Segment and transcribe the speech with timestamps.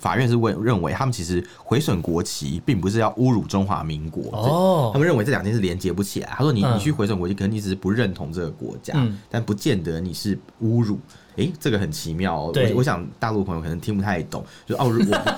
[0.00, 4.30] 法院是问认为他们其实毁损国旗，并不是要侮辱中华民国。
[4.30, 6.28] 哦，他们认为这两件事连接不起来。
[6.36, 11.00] 他说你：“你你去毁损国旗，可能你只是不认同这个国家，嗯、但不见得你是侮辱。”
[11.34, 12.52] 诶、欸，这个很奇妙哦。
[12.54, 14.94] 我我想大陆朋友可能听不太懂，就哦， 我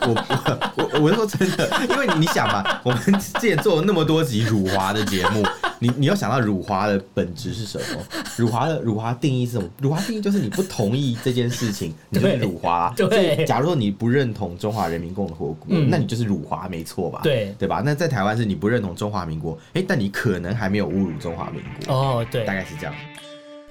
[0.07, 0.25] 我
[0.77, 5.42] 我我我是说真的，因为你想嘛，我们之前做了那么多集辱华的节目，
[5.83, 8.04] 你你要想到辱华的本质是什么？
[8.37, 9.69] 辱华的辱华定义是什么？
[9.81, 12.92] 辱华定义就是你不同意这件事情，你就是辱华。
[12.95, 17.20] 对，假如说你不认同中华人民共和国，那你就是辱华，没错吧？
[17.22, 17.82] 对，对吧？
[17.84, 21.94] 那在台湾是你不认同中华民国，诶，但你可能还没有侮辱中华民国。
[21.94, 22.94] 哦，对，大概是这样。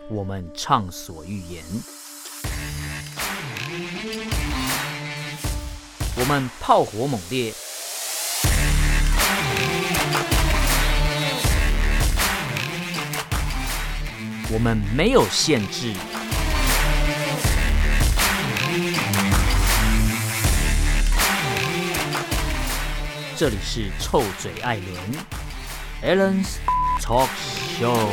[0.10, 1.64] 我们畅所欲言。
[6.20, 7.54] 我们炮火猛烈，
[14.52, 15.94] 我们没有限制。
[23.38, 24.78] 这里是臭嘴艾
[26.02, 26.56] 伦 Allen's
[27.00, 27.30] Talk
[27.80, 28.10] Show。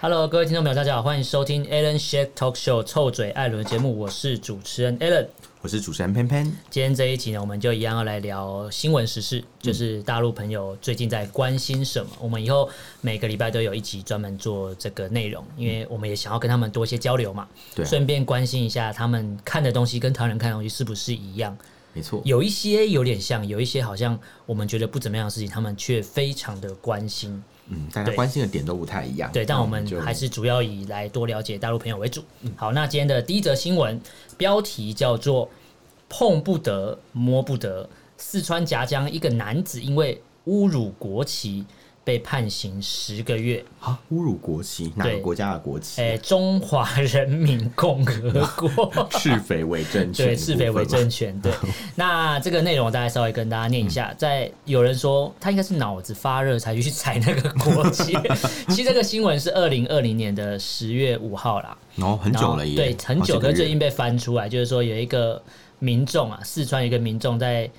[0.00, 5.26] Hello，各位听众朋友，大家好，欢迎收听 Alan Shake Talk Show 臭嘴艾伦节目，我是主持人 Alan，
[5.64, 6.44] 我是主持人潘潘。
[6.68, 12.10] 今天这一集呢，我们就一样要来聊新闻时事，就是大陆朋友最近在关心什么。
[12.16, 12.68] 嗯、我们以后
[13.00, 21.56] 每个礼拜都有一集专门做这个内容，因为我们也想要跟他们多一些交流嘛，对、啊，顺便关心一下他们看的东西跟台湾人看的东西是不是一样。
[21.94, 27.42] 没错，有一些有点像，有一些好像我们觉得不怎么样的事情，他们却非常的关心。
[27.68, 29.30] 嗯，大家关心的点都不太一样。
[29.32, 32.22] 对，但我们还是主要以来多了解大陆朋友为主。
[32.42, 34.00] 嗯，好，那今天的第一则新闻
[34.36, 35.48] 标题叫做
[36.08, 37.88] “碰不得，摸不得”。
[38.18, 41.64] 四川夹江一个男子因为侮辱国旗。
[42.04, 43.98] 被判刑十个月啊！
[44.12, 46.02] 侮辱国旗，哪个国家的国旗？
[46.02, 51.40] 哎、欸，中华人民共和国，赤匪伪政权，对，赤匪伪政权。
[51.40, 51.50] 对，
[51.96, 54.08] 那这个内容我大概稍微跟大家念一下。
[54.10, 58.12] 嗯、在有人说他应该是脑子发热才去踩那个国旗。
[58.68, 65.42] 其实这个新闻是二零二零年的十月五号啦，哦，很久了耶，对，很久，可是最近被翻出来，就是说有一个
[65.78, 67.70] 民众啊，四川有一个民众在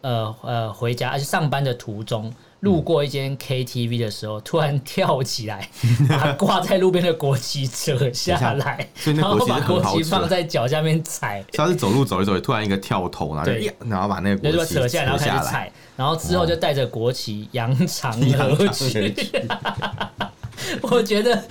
[0.00, 2.32] 呃呃回家而且上班的途中。
[2.60, 5.68] 路过一间 KTV 的时候，突然跳起来，
[6.08, 11.44] 把挂在路边的国旗扯下来，然后把国旗放在脚下面踩。
[11.52, 13.52] 他是走路走一走，突然一个跳投，然后
[13.88, 19.14] 然后把那个国旗扯下来，然后开始踩，然后之后就带着国旗扬长而去。
[20.82, 21.42] 我觉得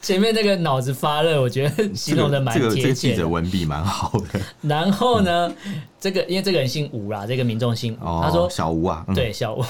[0.00, 2.82] 前面那个脑子发热，我觉得形容的蛮贴切的。
[2.82, 4.40] 这个记者文笔蛮好的。
[4.62, 5.52] 然后呢，
[6.00, 9.62] 这个因为这个人姓吴啦，这个民众姓吴，他说小吴啊，对小吴。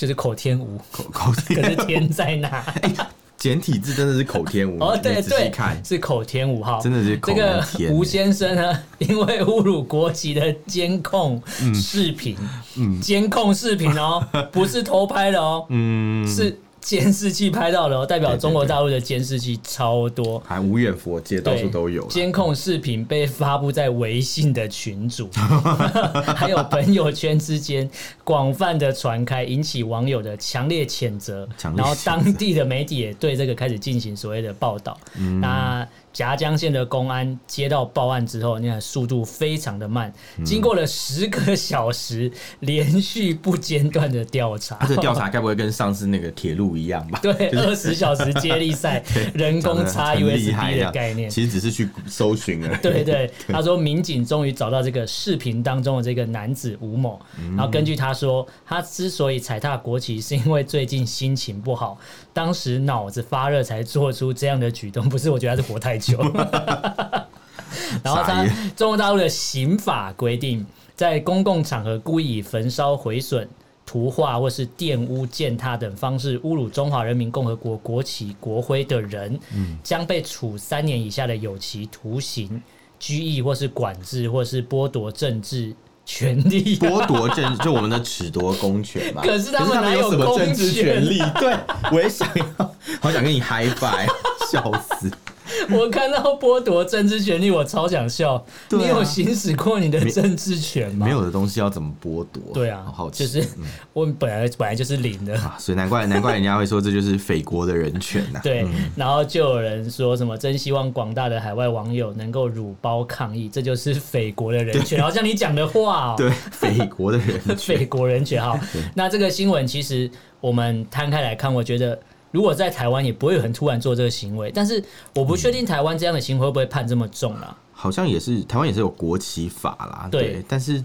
[0.00, 2.48] 就是口天吴，口口天，可是天在哪？
[2.80, 2.96] 欸、
[3.36, 7.18] 简体字真的是口天吴哦，对对，看是口天吴哈，真的是。
[7.18, 11.42] 这个吴先生呢，因为侮辱国旗的监控
[11.74, 12.34] 视频，
[12.78, 16.58] 嗯，监控视频哦， 不是偷拍的哦，嗯，是。
[16.80, 22.06] 监视器拍到了，代表中国大陆的监视器超多，还无远弗届，到处都有。
[22.06, 25.28] 监控视频被发布在微信的群组，
[26.34, 27.88] 还有朋友圈之间
[28.24, 31.48] 广泛的传开，引起网友的强烈谴责。
[31.76, 34.98] 然后当地的媒体也对这个开始进行所谓的报道。
[35.16, 40.12] 嗯、那夹江县的公安接到报案之后，你看速度非常的慢，
[40.44, 44.76] 经过了十个小时连续不间断的调查。
[44.88, 47.20] 这调查该不会跟上次那个铁路一样吧？
[47.22, 49.00] 对，二十小时接力赛，
[49.34, 52.78] 人工插 USB 的概念，其实只是去搜寻而已。
[52.82, 57.20] 对 对，他说民警终于找到这个视频当中的这个男子吴某，
[57.56, 61.96] 然后根据他说，他之所以踩踏国旗，是因为最近心情不好，
[62.32, 65.08] 当时脑子发热才做出这样的举动。
[65.08, 65.99] 不是，我觉得他是活太。
[68.02, 68.44] 然后他
[68.76, 73.48] 中国大陆的刑法规定，在公共场合故意以焚烧、毁损、
[73.84, 82.62] 涂画或是玷污、践踏等方式侮辱中华人民共和国国旗、国徽的人，嗯将被处三年以下的有期徒刑、
[82.98, 85.74] 拘役或是管制，或是剥夺政治
[86.04, 86.78] 权利。
[86.78, 89.22] 剥夺政就我们的褫夺公权嘛？
[89.22, 91.18] 可是他们哪有什么政治权利？
[91.40, 91.56] 对，
[91.92, 94.06] 我也想要，好想跟你嗨翻，
[94.50, 95.10] 笑死。
[95.70, 98.34] 我看到剥夺政治权利，我超想笑。
[98.34, 101.06] 啊、你有行使过你的政治权吗？
[101.06, 102.42] 没有的东西要怎么剥夺？
[102.54, 103.44] 对啊，好好就是
[103.92, 108.42] 我本来本来就是零的，啊、所以难怪难怪人家会说这就是匪国的人权呐、啊。
[108.42, 115.02] 对，嗯、然后就有人说什么真希望广大的海外网友能够辱包抗议，这就是匪国的人权。
[115.02, 118.42] 好像你讲的话对，匪国的人权， 匪国人权。
[118.42, 118.58] 哈，
[118.94, 120.10] 那这个新闻其实
[120.40, 121.98] 我们摊开来看，我觉得。
[122.30, 124.82] 如果在台湾也不会有人突然做这个行为，但是
[125.14, 127.56] 我不确定台湾这样的行为会不会判这么重啦。
[127.72, 130.84] 好像也是台湾也是有国旗法啦，对，对，但是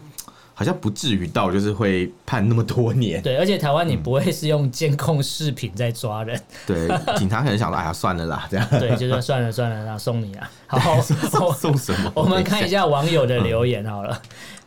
[0.54, 3.22] 好像不至于到就是会判那么多年。
[3.22, 6.88] 对，而且台湾你不会是用监控视频在抓人，对，
[7.18, 12.12] 警察可能想说，哎呀，算了啦，这样， 对，就说算了算了，然后送你啊， 好，送送什么？
[12.16, 14.22] 我们看一下网友的留言好了，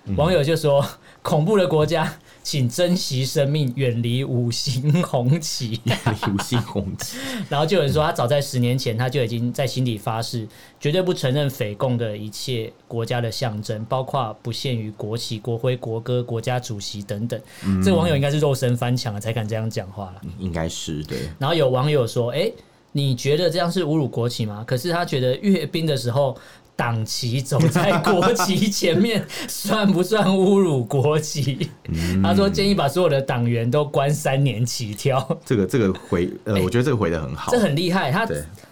[0.04, 0.84] 嗯、网友就说
[1.22, 2.12] 恐怖的国家。
[2.48, 5.78] 请珍惜生命，远离五星红旗。
[5.84, 7.18] 远离五星红旗。
[7.50, 10.48] 然后就有人说，他早在十年前，他就已经在心底发誓，
[10.80, 17.38] 绝对不承认匪共的一切国家的象征，包括不限于国旗、国徽、国歌、国家主席等等。
[17.66, 20.22] 嗯、这个网友应该是肉身翻墙了，才敢这样讲话了。
[20.38, 21.18] 应该是对。
[21.38, 22.50] 然后有网友说：“哎，
[22.92, 26.34] 你觉得这样是侮辱国旗吗？”可是他觉得阅兵的时候。
[26.78, 31.68] 党旗走在国旗前面，算不算侮辱国旗？
[31.88, 35.36] 嗯、他说建议把所有的党员都关三年起跳。
[35.44, 38.12] 这个这个回呃，欸、我觉得这个回的很好，这很厉害。
[38.12, 38.28] 他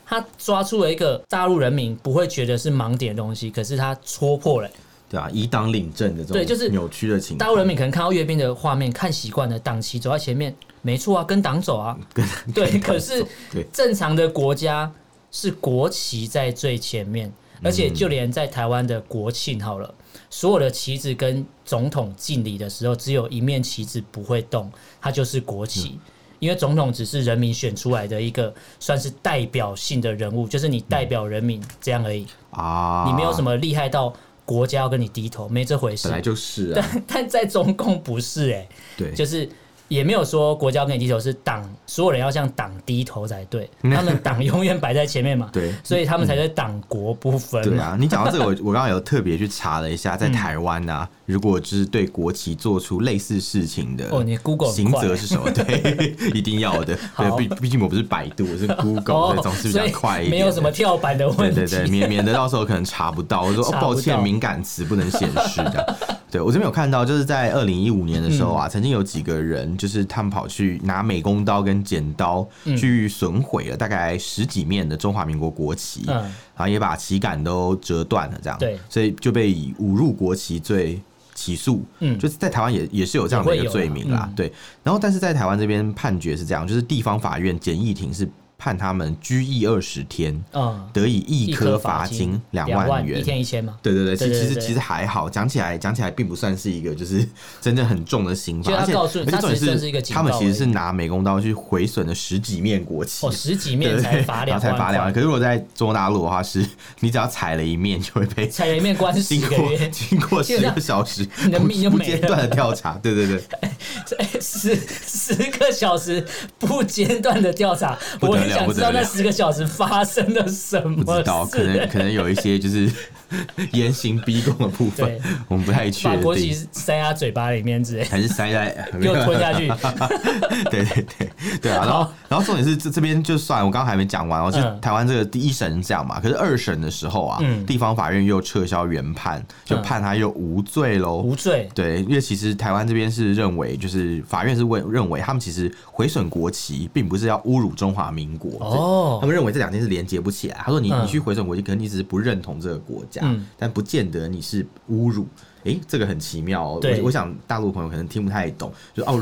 [0.06, 4.70] 他抓出了一个大陆人民不会觉得是盲点的东西，可是他戳破了。
[5.10, 7.38] 对啊，以党领政的这种对，就是扭曲的情况。
[7.38, 11.98] 大陆人民可能看到阅兵的画面，看习惯了党旗走在前面，没错啊，跟党走啊。
[12.14, 12.24] 跟
[12.54, 13.26] 对，跟可是
[13.72, 14.88] 正常的国家
[15.32, 17.32] 是国旗在最前面。
[17.62, 19.94] 而且就连在台湾的国庆好了，
[20.30, 24.70] 所有的旗子跟总统敬礼的时候，只有一面旗子不会动，
[25.00, 25.98] 它就是国旗。
[26.38, 33.04] 因为总统只是人民选出来的一个算是代表性的人物，就是你代表人民这样而已啊。
[33.06, 34.12] 你没有什么厉害到
[34.44, 36.08] 国家要跟你低头，没这回事。
[36.08, 39.48] 本来就是， 但但在中共不是哎，对，就是。
[39.88, 43.68] 也没有说国家要跟你低头，是党所有人要向党低头才对。
[43.82, 47.62] 他们党永远摆在前面嘛， 对，所以他们才是党国不分。
[47.62, 55.50] 对啊，你讲到这个，我 我刚刚有特别去查了一下，在台湾啊，如果就是对国旗做出类似事情的，哦，你 Google 刑责是什么？
[55.50, 56.96] 对， 一定要的。
[57.16, 61.56] 对，毕毕竟我不是百度，我是 Google，总是比较快一点，没有什么跳板的问题。
[61.56, 63.42] 对对对，免免得到时候可能查不到。
[63.42, 65.96] 我说哦，抱歉，敏感词不能显示的。
[66.30, 72.46] 对，我这边有看到，就是在二零一五年的时候啊，曾经有几个人，就是他们跑去拿美工刀跟剪刀
[72.76, 76.24] 去损毁了大概十几面的中华民国国旗，然
[76.56, 81.00] 后也把旗杆都折断了，这样，对，所以就被以侮辱国旗罪
[81.36, 84.52] 起诉，嗯，就是在台湾也也是有这样的一个罪名啦，对，
[84.82, 88.28] 然后但是在台湾这边判决是这样，就是地方法院简易庭是。
[88.58, 93.76] 判他们拘役二十天，嗯，得以一颗罚金两万元，一天一千吗？
[93.82, 97.28] 对对对，其其实其实还好，讲起来讲起来并不算是一个就是
[97.60, 105.12] 真正很重的刑罚，而且而且重点是他们其实是拿美工刀去毁损了十几面国旗，哦，十几面才罚两万， 才罚两万。
[105.12, 106.66] 可是如果在中国大陆的话，是
[107.00, 116.24] 你只要踩了一面就会被踩了一面关十个月，经过十个小时你的命就没了，不间断的调查，对对对， 十十个小时
[116.58, 118.45] 不间断的调查，我。
[118.48, 121.04] 想知道那十个小时发生了什么？
[121.04, 122.90] 不知道，可能可能有一些就是
[123.72, 125.18] 严刑逼供的部分，
[125.48, 126.16] 我们不太确定。
[126.16, 129.68] 把国旗塞他嘴巴里面之类，还是塞在 又吞下去？
[130.70, 131.30] 对对对
[131.60, 131.84] 对啊！
[131.84, 141.16] 然后然后重点是这这边就算我刚刚还没讲完，我是台湾这个第一审这样嘛，可是二审的时候啊，地方法院又撤销原判，就判他又无罪喽。
[141.22, 141.68] 无罪。
[141.74, 148.50] 对，因为其实台湾这边是认为，就是法院是为认为他们其实毁损国旗，并不是要侮辱中华民国。
[148.60, 150.56] 哦，他们认为这两件事连接不起来。
[150.64, 155.26] 他说你：“你你去毁损国旗，可能你只是不认同这个国家，嗯、但不见得你是侮辱。”
[155.66, 156.78] 哎、欸，这个很奇妙、哦。
[156.80, 159.18] 对我我想大陆朋友可能听不太懂，就哦，我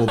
[0.00, 0.06] 我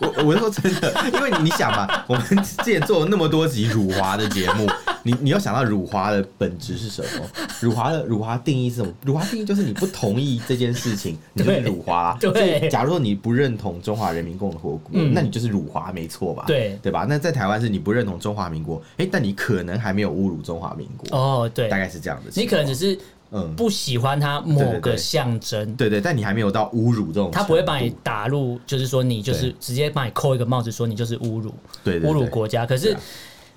[0.00, 4.68] 我我我是说真的，因为你想嘛，我们之前做了那么多集辱华的节目，
[5.02, 7.24] 你你要想到辱华的本质是什么？
[7.60, 8.92] 辱华的辱华定义是什么？
[9.02, 12.16] 辱华定义就是你不同意这件事情，你就是辱华。
[12.20, 16.44] 对，假如说你不认同中华人民共和国，嗯、那你就是辱华，没错吧？
[16.46, 17.06] 对，对吧？
[17.08, 21.16] 那在台湾是你不认同中华民国，哎、欸，但你可能还没有侮辱中华民国。
[21.16, 22.30] 哦，对，大概是这样的。
[22.34, 22.98] 你可能只是。
[23.34, 32.64] 嗯，不喜欢他某个象征，对，对对，但你还没有到侮辱这种，他不会把你打入，就是说你就是直接把你扣一个帽子，说你就是侮辱，对，侮辱国家。
[32.64, 32.96] 可是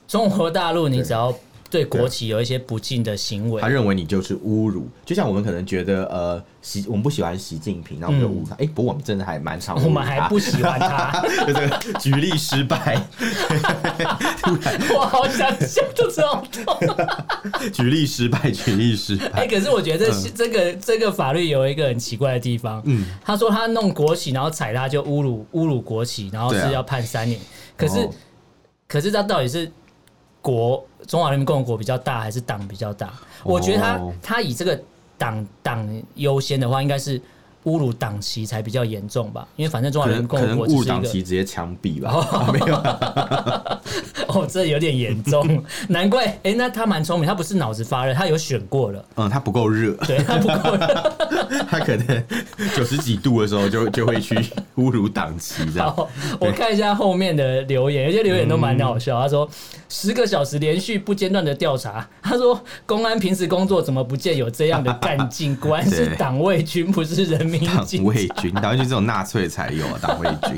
[0.08, 1.34] 中国大陆，你只要。
[1.70, 8.56] 对国旗有一些不敬的行为，他认为你就是侮辱，就像我们可能觉得呃，习我们不喜欢习近平，然后我们就侮辱他。
[8.56, 13.02] 哎、嗯，不过我们真的还蛮常，我们还不喜欢他， 就这个举例失败。
[14.96, 16.48] 我好想笑，就这样。
[17.74, 19.42] 举例失败，举例失败。
[19.42, 22.82] 哎，可是我觉得这、嗯、这个这个法律有一个很奇怪的地方。
[22.86, 27.38] 嗯，他说他弄国旗，然后踩他就侮辱侮辱国旗，然后是要判三年。
[27.42, 27.44] 啊、
[27.76, 28.10] 可是、哦、
[28.88, 29.70] 可是他到底是？
[30.48, 33.12] 国中华人民共和国比较大还是党比较大？
[33.44, 34.80] 我觉得他他以这个
[35.18, 37.20] 党党优先的话，应该是
[37.66, 39.46] 侮辱党旗才比较严重吧？
[39.58, 42.12] 因为反正中华人民共和国侮辱党旗直接枪毙吧？
[42.14, 42.76] 哦、没有，
[44.42, 45.46] 哦，这有点严重，
[45.90, 46.28] 难怪。
[46.28, 49.04] 哎、欸，那他蛮聪明，他不是脑子发热，他有选过了。
[49.16, 50.88] 嗯，他不够热，对他不够热，
[51.68, 52.24] 他可能
[52.74, 54.36] 九十几度的时候就就会去
[54.78, 55.94] 侮辱党旗这样。
[55.94, 56.08] 好，
[56.40, 59.20] 我看一下后面的留言，有些留言都蛮好笑。
[59.20, 59.50] 嗯、他说
[59.90, 65.56] 十个小时连续不间断的调查， 他说公安平时工作怎么不见有这样的干劲？
[65.58, 67.64] 果然是党卫军，不是人民。
[67.68, 70.00] 党卫军，党卫军这种纳粹才有啊！
[70.02, 70.58] 党卫军。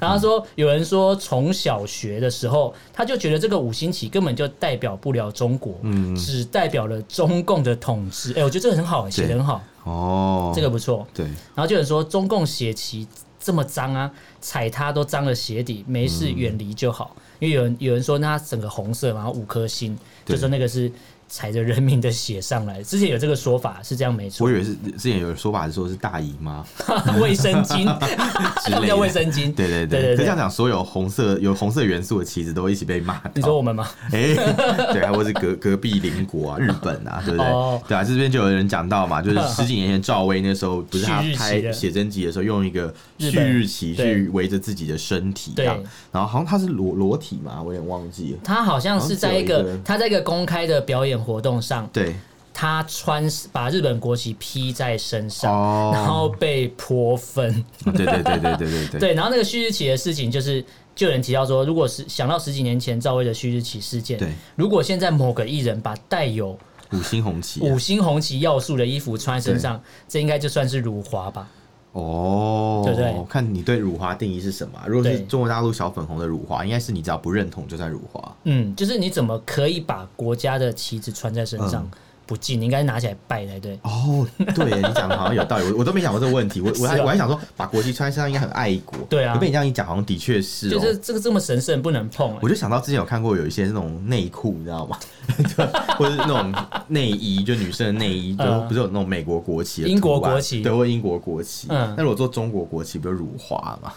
[0.00, 8.32] 然后说，有人说从小学的时候，他就觉得这个五星旗根本就代表不了中国，嗯，只代表了中共的统治。
[8.32, 11.06] 哎、欸，我觉得这个很好，写得很好哦，这个不错。
[11.12, 11.26] 对。
[11.54, 13.06] 然后就有人说，中共血旗
[13.38, 14.10] 这么脏啊，
[14.40, 17.14] 踩它都脏了鞋底，没事远离就好。
[17.16, 20.90] 嗯、因为有人有人说，那它整个红色，然后五颗星，就说那个是。
[21.30, 24.44] 踩着人民的血上来，之前有这个说法是这样没错。
[24.44, 26.64] 我以为是之前有说法是说是大姨妈
[27.22, 27.84] 卫生巾，
[28.68, 29.54] 什么叫卫生巾？
[29.54, 33.22] 对对对，对，对，对，可是这样讲，所有红色有红色元素的旗子都一起被骂。
[33.32, 33.88] 你说我们吗？
[34.10, 34.34] 哎、欸，
[34.92, 37.46] 对啊，或是隔隔壁邻国啊，日本啊，对不对？
[37.46, 48.38] 哦、对啊，这边就有人讲到嘛，就是十几年前赵薇那时候不是他拍写真集的时候，用一个旭日旗去围着自己的身体，这样，然后好像他是裸裸体嘛，我有点忘记了。
[48.42, 52.14] 他好像是在一个，一个他在一个公开的表演活动上，对，
[52.52, 57.64] 他穿把日本国旗披在身上，哦、然后被泼粪。
[57.84, 59.00] 对对对对对对对。
[59.00, 66.58] 对，然后那个旭日旗的事情，就是就有人提到说，如果是想到十几年前赵薇的旭日旗事件，对，如果现在某个艺人把带有
[66.92, 71.48] 五星红旗、五星红旗要素的衣服穿在身上，这应该就算是辱华吧。
[71.92, 74.78] 哦，对对，看你对辱华定义是什么？
[74.86, 78.36] 如果是中国大陆小粉红的辱华，应该是你只要不认同就算辱华。
[78.44, 81.82] 嗯，就是你怎么可以把国家的旗子穿在身上？
[81.84, 81.90] 嗯
[82.30, 83.74] 不敬，你应该拿起来拜才对。
[83.82, 86.60] 哦，对，你讲的好像有道理，我我都没想过这个问题。
[86.60, 88.96] 我我还我还想说，把国旗穿身上应该很爱国。
[89.08, 90.70] 对啊，被你这样一讲，好像的确是、哦。
[90.70, 92.38] 就是这个这么神圣，不能碰、欸。
[92.40, 94.96] 我就想到之前有看过有一些那种内裤，你知道吗？
[95.98, 96.54] 或者是那种
[96.86, 101.66] 内衣，就女生的内衣，就不是有那种美国国旗、英国国旗、对，或英国国旗。
[101.68, 103.92] 嗯，那如果做中国国旗，不就辱华嘛？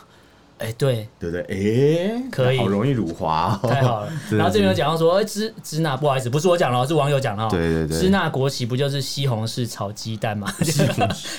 [0.59, 1.41] 哎，对，对不对？
[1.49, 4.11] 哎，可以，好容易辱华，太好了。
[4.31, 7.49] 然后这边有讲到说，哎，支支那，不好意思，不是我讲了，是网友讲了。
[7.49, 10.53] 对对对，支那国旗不就是西红柿炒鸡蛋吗？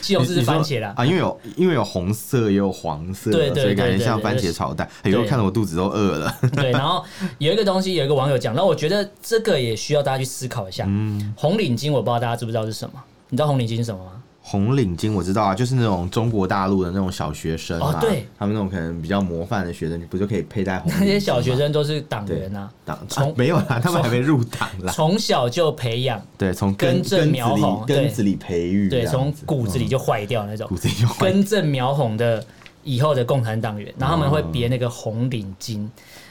[0.03, 0.93] 西红柿是番茄啦。
[0.97, 4.89] 啊，因为有因为有红色也有黄色，对对，所以感觉像番茄炒蛋。
[5.03, 6.37] 哎呦，看得我肚子都饿了。
[6.55, 7.05] 对，然后
[7.39, 10.85] 有一个东西，有一个网友讲，然后我觉得这个也需要大家去思考一下。
[10.87, 13.03] 嗯，红领巾，我不知道大家知不知道是什么？
[13.31, 14.11] 你知道红领巾是什么吗？
[14.47, 21.01] 红领巾我知道啊，就是那种中国大陆的那种小学生啊，哦、对，他们那种可能比较模范的学生，你不就可以佩戴红领巾？
[21.01, 32.45] 那些小学生都是党员啊，党从、啊、没有啦，他们还没入党啦，从小就培养，对，从根正苗红，根子里培育，对，从骨子里就坏掉那种，骨子里就坏，根正苗红的
[32.85, 35.89] 以后的共产党员，然后他们会别那个红领巾。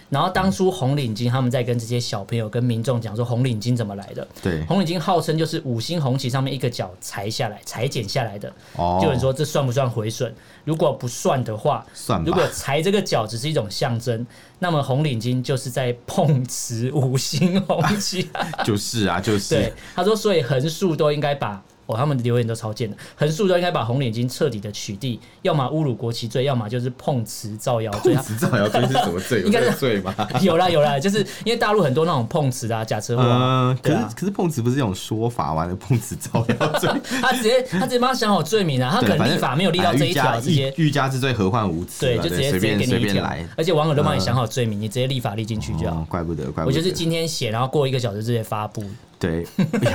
[0.10, 4.28] 然后当初红领巾他们在跟这些小朋友、跟民众讲说红领巾怎么来的？
[4.44, 8.54] 对，红领巾号称就是五星红旗上面一个角裁下来、裁剪下来的。
[8.76, 10.32] 哦，就有人说这算不算毁损？
[10.66, 12.24] 如果不算的话，算。
[12.24, 14.24] 如果裁这个角只是一种象征，
[14.60, 18.30] 那么红领巾就是在碰瓷五星红旗。
[18.64, 19.56] 就是啊，就是。
[19.56, 21.60] 对，他说，所以横竖都应该把。
[21.86, 28.14] 哦，他们的留言都超贱的，横竖都应该把红领巾彻底的取缔，要么侮辱国旗罪，要么就是碰瓷造谣罪。
[28.14, 29.42] 碰瓷造谣罪是什么罪？
[29.46, 30.16] 应该是罪吗？
[30.42, 33.24] 有啦有啦，就是因为大陆很多那种碰瓷啊、假车祸。
[33.24, 35.68] 嗯，可是可是碰瓷不是这种说法吗？
[35.80, 36.90] 碰瓷造谣罪，
[37.22, 42.06] 他直接他直接帮他想好罪名啊，他可能立法没有立到这一条，直接欲加之罪何患无辞？
[42.06, 46.06] 对，就直接直接给你一条，而且网友都帮你想好罪名，你直接立法立进去就好。
[46.10, 46.66] 怪不得，怪不得。
[46.68, 48.84] 我就是今天写，然后过一个小时直接发布。
[49.24, 49.48] 对，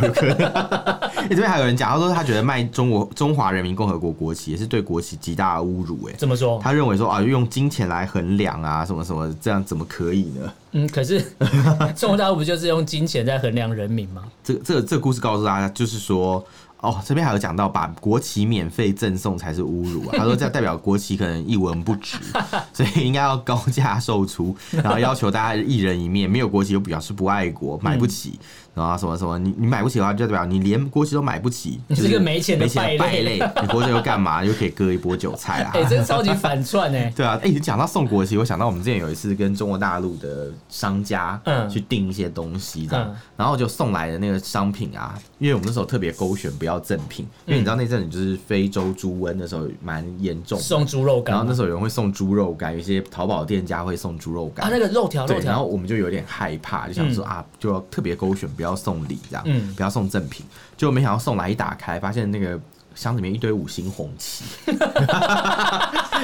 [0.03, 0.39] 有可能。
[1.29, 6.09] 这边还有人讲，他说他觉得卖中国中华人民共和国国旗也是对国旗极大的侮辱。
[6.09, 6.59] 哎，怎么说？
[6.63, 10.53] 他认为说啊，用金钱来衡量啊，什么什么，这样怎么可以呢？
[10.73, 11.21] 嗯，可是
[11.95, 14.23] 中国大陆不就是用金钱在衡量人民吗？
[14.43, 16.43] 这这个、这个故事告诉大家，就是说。
[16.81, 20.15] 哦，这边还有讲到把国旗免费赠送才是侮辱啊！
[20.17, 22.17] 他说这代表国旗可能一文不值，
[22.73, 28.39] 所以应该要高价售出，然后要求大家一人一面，没有国旗就表示不爱国，买不起。
[28.75, 33.41] 然后什么什么，你你买不起的话，就代表你连国旗都买不起，你是个没钱的败类。
[33.61, 34.45] 你活着又干嘛？
[34.45, 35.73] 又可以割一波韭菜啊！
[35.75, 37.11] 哎，真超级反串哎！
[37.17, 54.67] 对啊，哎，你讲到送国旗，我想到我们之前有一次跟中国大陆的商家嗯去订一些东西这样，然后就送来的那个商品啊，因为我们那时候特别勾选不要赠品，因为你知道那阵子就是非洲猪瘟的时候蛮严重，送猪肉干，然后那时候有人会送猪肉干，有些淘宝店家会送猪肉干。
[54.67, 59.43] 啊，那个肉条肉条，然后我们就有点害怕，就想说啊，就要特别勾选不要送礼这样。
[59.47, 60.45] 嗯，不要送赠品，
[60.77, 62.61] 就没想到送来一打开，发现那个
[62.95, 64.45] 箱子里面一堆五星红旗。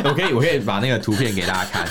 [0.04, 1.86] 我可以我可以把那个图片给大家看。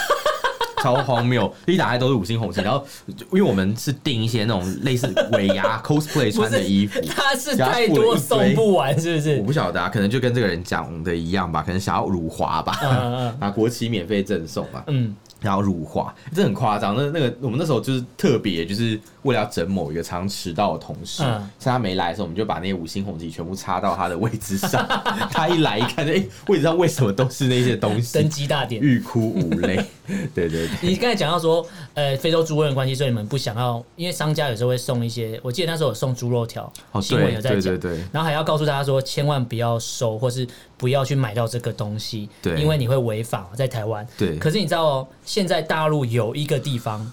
[0.84, 1.52] 超荒谬！
[1.66, 2.86] 一打开都是五星红旗， 然后
[3.32, 9.38] 因为我们是订一些那种类似尾牙 cosplay 穿的衣服，他是太多送不完，是不是？
[9.38, 15.16] 我不晓得啊，可能就跟这个人讲的一样吧，可能想要辱华吧，把国旗免费赠送嘛，嗯。
[15.44, 16.96] 然后辱华，这很夸张。
[16.96, 24.88] 那那个我们那时候就是特别，就是为了要整某一个常迟到的同事，嗯，他没来的时候，我们就把那些五星红旗全部插到他的位置上。
[25.30, 28.18] 他一来一看，哎，位置上为什么都是那些东西？
[28.18, 29.86] 登基大典，欲哭无泪。
[30.36, 30.70] 对对对。
[30.82, 38.04] 你刚才讲到说，呃，非洲猪瘟的关系，所以你们不想要，因为商家有时候会送一些，我记得那时候有送猪肉条，哦，新闻有在讲，对对对。
[38.12, 40.48] 然后还要告诉大家说，千万不要收，或是。
[40.76, 43.50] 不要去买到这个东西，对，因为你会违法。
[43.56, 44.38] 在台湾，对。
[44.38, 47.10] 可是你知道哦，现在大陆有一个地方，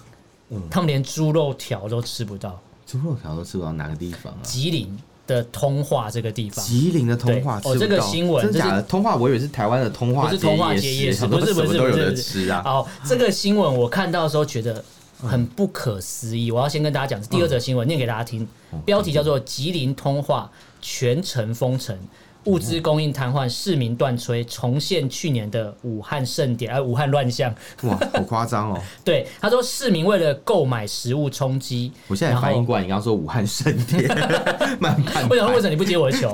[0.49, 2.59] 嗯，他们连猪肉条都吃不到。
[2.85, 4.43] 猪肉条都吃不到哪个地方啊？
[4.43, 6.63] 吉林的通话这个地方。
[6.65, 8.81] 吉林的通话哦，这个新闻真的假的？
[8.83, 12.61] 通话我以为是台湾的通话，不是通话街夜市，不是不是不是吃啊。
[12.65, 14.83] 哦，这个新闻我看到的时候觉得
[15.19, 16.51] 很不可思议。
[16.51, 18.47] 我要先跟大家讲，第二则新闻念给大家听，
[18.85, 20.51] 标题叫做“吉林通话
[20.81, 21.97] 全城封城”。
[22.45, 28.81] 物资供应瘫痪，市民断炊，重现去年的武汉盛典，而武汉乱象，哇，好夸张哦！
[29.05, 34.07] 对，他说市民为了购买食物充饥，我现在反应过来，你刚刚说武汉盛典，
[34.79, 34.95] 慢。
[35.29, 35.51] 为什么？
[35.51, 36.33] 为什么你不接我的球？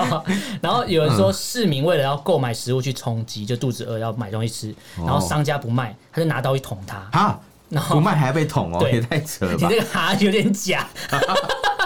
[0.60, 10.86] 然后有人说市民为了要购买食物去充饥，就肚子饿要买东西吃，然后商家不卖，他就拿刀去捅他，哈，然后不卖还要被捅哦，也太扯了，你这个哈有点假。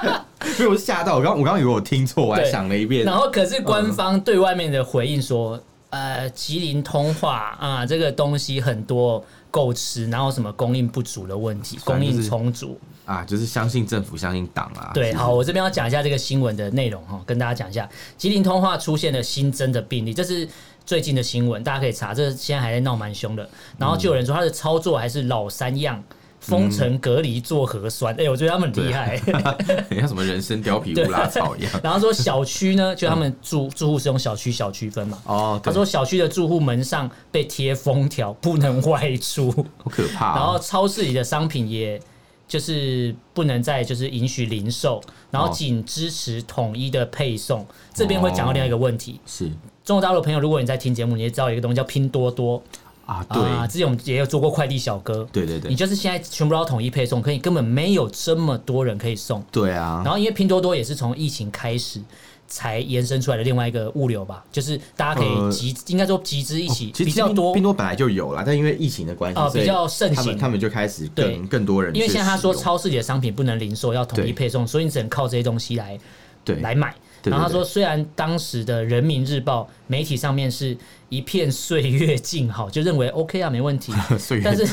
[0.56, 3.04] 所以我吓到，我刚我刚以为我听错，我还想了一遍。
[3.04, 5.56] 然后可是官方对外面的回应说，
[5.90, 14.90] 嗯、呃，吉林通化啊，这个东西很多够吃，然后什么供应不足的问题，供应充足啊，就是相信政府，相信党啊。
[14.94, 20.48] 对，好， 我这边要讲一下这个新闻的内容哈，跟大家讲一下，吉林通化出现了新增的病例，这是
[20.86, 23.48] 最近的新闻，大家可以查，这现在还在闹蛮凶的。
[23.76, 26.02] 然后就有人说他的操作还是老三样。
[26.40, 29.16] 封城隔离做核酸，哎、嗯欸，我觉得他们很厉害，
[29.92, 31.70] 像什么人参貂皮乌拉草一样。
[31.82, 35.18] 然后说小区呢，就他们住住户是用小区小区分嘛。
[35.26, 40.34] 哦，他说小区的住户门上被贴封条，不能外出，好可怕、哦。
[40.36, 42.00] 然后超市里的商品也
[42.48, 47.60] 就是不能再就是允许零售，然后仅支持统一的配送。
[47.60, 49.50] 哦、这边会讲到另外一个问题，是
[49.84, 52.62] 中国大陆的朋友，如果你在听节目，你也知道有一个东西叫拼多多。
[53.10, 60.00] 啊，对啊，之前我们也有做过快递小哥，对对对，你就是现在全部都要统一配送，可以根本没有这么多人可以送，对啊。
[60.04, 62.00] 然后因为拼多多也是从疫情开始
[62.46, 67.52] 才延伸出来的另外一个物流吧，就是大家可以集，呃、应该说集资一起，比较多。
[67.52, 71.92] 拼多多本来就有了，但因为疫情的关系，啊，比较盛行，他们就开始更更多人。
[71.96, 75.98] 因为现在他说超市里的商品不能零售，要统一配送，所以你只能靠这些东西来
[76.44, 76.94] 对来买。
[77.24, 80.74] 然后他说，虽然当时的人民日报媒体上面是
[81.10, 83.92] 一片岁月静好，就认为 OK 啊，没问题。
[84.42, 84.66] 但是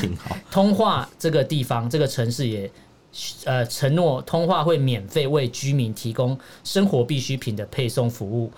[0.50, 2.70] 通化这个地方，这个城市也
[3.44, 8.50] 呃承诺通化会免费为居民提供生活必需品的配送服务。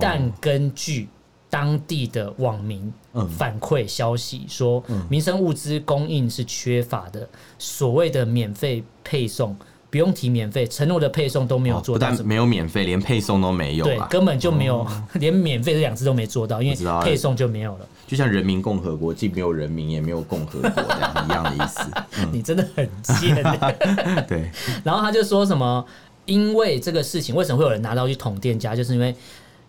[0.00, 1.06] 但根据
[1.48, 2.92] 当地的网民
[3.38, 9.56] 反馈消息说，民生物资供应是缺乏的，所谓的免费配送。
[9.88, 17.88] 不用提免费，承诺的配送都没有做到，哦，不但没有免费，连配送都没有，对，根本就没有，哦、连免费这两字都没做到，因为配送就没有了。
[18.06, 21.80] 就像人民共和国，既没有人民，也没有共和国这样一样的意思。
[22.18, 23.34] 嗯、你真的很贱，
[24.28, 24.50] 对。
[24.84, 25.84] 然后他就说什么，
[26.24, 28.76] 因为这个事情，为什么会有人拿刀去捅店家？
[28.76, 29.14] 就是因为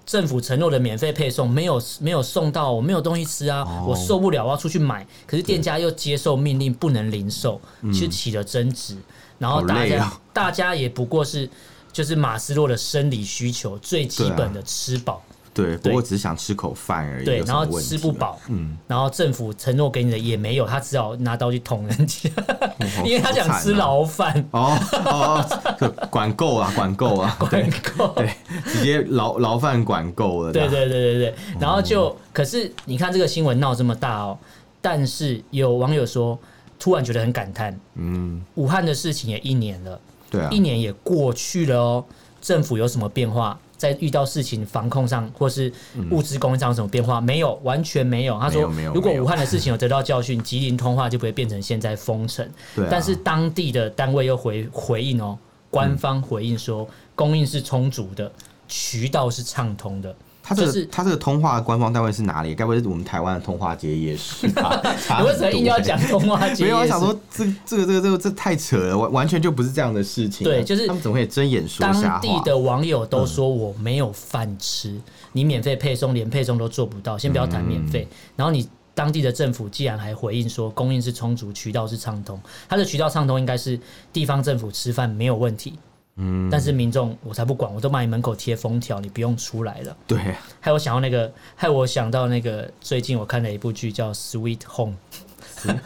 [0.05, 5.05] 政府承诺的免费配送没有没有送到，我没有东西吃啊，哦、我受不了，我要出去买。
[5.25, 7.59] 可是店家又接受命令不能零售，
[7.91, 8.95] 其实起了争执。
[9.37, 11.49] 然后大家、哦、大家也不过是
[11.93, 15.21] 就是马斯洛的生理需求最基本的吃饱，
[15.53, 17.25] 对，不过只是想吃口饭而已。
[17.25, 22.29] 对，然后吃不饱，嗯，然后政府承诺给你的也没有，他只好拿刀去捅人家，
[23.03, 24.43] 因为他想吃牢饭。
[24.51, 25.45] 哦哦，
[26.11, 28.31] 管够啊，管够啊， 管够，对，
[28.65, 30.53] 直接牢牢饭管够了。
[30.53, 34.37] 对对对对对，然后就可是你看这个新闻闹这么大哦，
[34.81, 36.37] 但是有网友说。
[36.79, 42.05] 突然觉得很感叹，嗯，武汉的事情也一年了，对啊，一年也过去了哦。
[42.39, 43.59] 政府有什么变化？
[43.75, 45.71] 在遇到事情防控上，或是
[46.09, 47.21] 物资供应上有什么变化？
[47.21, 48.39] 没有，完全没有。
[48.39, 52.47] 他说，如果武汉的事情有得到教训， 吉林通化就不会变成现在封城。
[52.75, 55.37] 对啊，但是当地的单位又回回应哦，
[55.69, 58.31] 官方回应说，供应是充足的，
[58.67, 60.15] 渠道是畅通的。
[60.47, 62.55] 他这个他这个通话官方单位是哪里？
[62.55, 64.81] 该不会是我们台湾的通化街夜市吧？
[65.19, 66.63] 你为什么硬要讲通化街？
[66.63, 70.45] 没有，我想说这这个这个这个这太扯了，完完全就不是这样的事情。
[70.45, 72.01] 对，就是他们怎么会睁眼说瞎话？
[72.01, 78.07] 当地的网友都说我没有饭吃，嗯、你免费配送连配送都做不到，先不要谈免费。
[78.09, 83.77] 嗯、然后你当地的政府既然还回应说供应是充足，渠道是畅通，它的渠道畅通应该是
[84.13, 85.73] 地方政府吃饭没有问题。
[86.17, 89.95] 嗯，但是民众我才不管，我都把你门口贴封条，你不用出来了。
[90.07, 90.17] 对，
[90.59, 94.95] 害我想到那个，害我想到那个，最近我看了一部剧叫《Sweet Home》，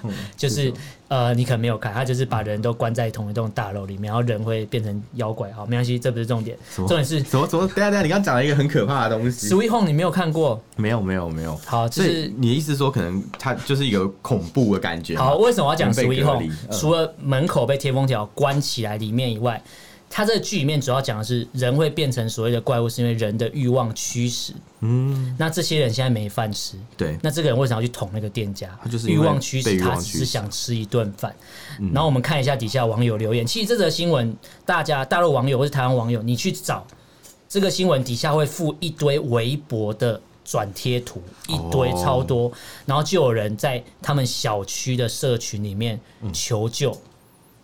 [0.38, 0.74] 就是
[1.10, 5.52] 呃，你可能没有看，他就是把人都关在同一栋大楼里面，然后人会变成妖怪。
[5.52, 7.46] 好，没关系，这不是重点，重点是什么？
[7.46, 7.68] 什么？
[7.68, 10.62] 等下等下，你刚讲了一个很可怕的东西，《Sweet Home》你没有看过？
[10.78, 11.58] 没有没有没有。
[11.66, 15.18] 好，就是你的意思说，可能它就是一个恐怖的感觉。
[15.18, 16.44] 好，为什么我要讲《Sweet Home》？
[16.80, 19.62] 除了门口被贴封条关起来里面以外。
[20.14, 24.52] 他这个剧里面主要讲的是人会变成所谓的怪物，是因为人的欲望驱使。
[24.82, 28.78] 嗯，那这些人现在没饭吃，对，那这个人为什么要去捅那个店家？
[28.84, 31.34] 他就是欲望驱使，他只是想吃一顿饭。
[31.94, 36.86] 然后我们看一下底下网友留言，其实这则新闻，大家大陆网友或是台湾网友，你去找
[37.48, 42.52] 这个新闻底下会附一堆微博的转贴图，一堆超多，
[42.86, 45.98] 然后就有人在他们小区的社群里面
[46.34, 47.00] 求救。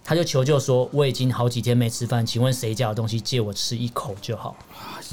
[0.07, 4.55] 他就求救说：“我已经好几天没吃饭，请问谁家的东西借我吃一口就好？”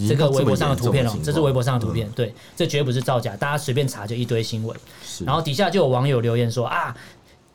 [0.08, 4.78] 这个微博上的图片哦，这是微博上的图片，对，这绝对不是造假，大家随便查就一堆新闻。
[5.26, 6.96] 然后底下就有网友留言说：“啊，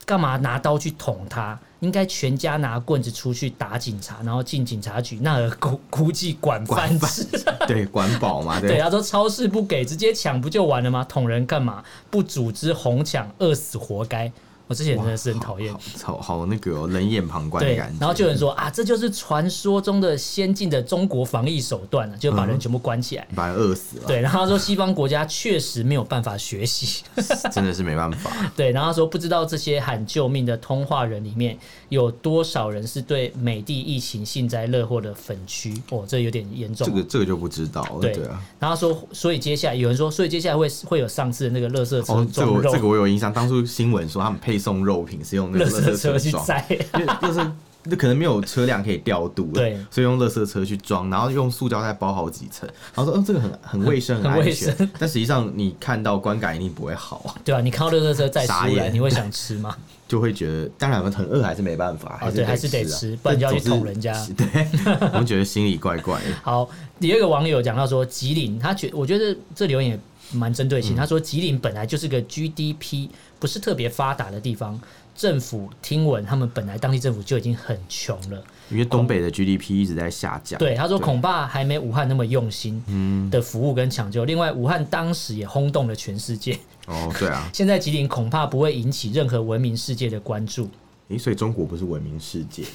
[0.04, 1.58] 干嘛拿刀去捅他？
[1.80, 7.26] 应该全家拿棍子出去打警察，然后进警察局，那儿估估计管饭吃，
[7.66, 8.60] 对，管饱嘛。
[8.60, 11.02] 对，对，他说超市不给，直接抢不就完了吗？
[11.08, 11.82] 捅人干嘛？
[12.10, 14.30] 不组织哄抢，饿死活该。”
[14.70, 17.98] 我之前真的是很讨厌，好好那个冷眼旁观的感觉。
[17.98, 24.04] 然后就有人说啊，这就是传说中的先进的中国防疫手段了，就把人全部关起来，把人饿死了。
[24.06, 27.02] 对，然后他说西方国家确实没有办法学习，
[27.50, 28.30] 真的是没办法。
[28.54, 31.58] 对，然后他说不知道这些喊救命的通话人里面
[31.90, 36.86] 有多少人是对美帝疫情幸灾乐祸的粉区哦，这有点严重。
[36.86, 38.00] 这个这个就不知道了。
[38.00, 38.40] 对啊。
[38.60, 42.24] 然后他说，所以接下来有人说，所以接下来会会有上次的那个垃圾车。
[42.32, 44.60] 这个这个我有印象，当初新闻说他们配。
[44.60, 47.40] 送肉品是用那个垃圾车去载，因为就是
[47.84, 54.90] 那可能没有车辆可以调度，对，所以用垃圾车去装，然后用塑胶袋包好几层，然后说，嗯，这个很很卫生，很安全。
[54.98, 59.74] 但实际上你看到观感一定不会好啊，对啊，你看到垃圾车再出来，你会想吃吗？
[60.10, 64.12] 就会觉得，当然很饿还是没办法，还是还是得吃，不然就要去捅人家。
[64.36, 64.66] 对，
[65.14, 66.34] 我们觉得心里怪怪的。
[66.42, 66.68] 好，
[66.98, 70.00] 第二个网友讲到说，吉林，他觉我觉得这留言也
[70.36, 73.08] 蛮针对性，他说吉林本来就是个 GDP。
[73.38, 74.78] 不是特别发达的地方，
[75.16, 80.58] 政府听闻他们本来当地政府就已经很穷了，因为东北的 GDP 一直在下降。
[80.58, 84.24] 对，他说恐怕还没武汉那么用心的服务跟抢救。
[84.24, 86.58] 另外，武汉当时也轰动了全世界。
[86.86, 87.48] 哦，对啊。
[87.52, 90.68] 现在吉林恐怕不会引起任何文明世界的关注。
[91.08, 92.64] 诶，所以中国不是文明世界？